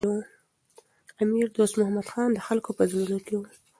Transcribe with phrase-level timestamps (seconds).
[1.23, 3.41] امیر دوست محمد خان د خلکو په زړونو کي و.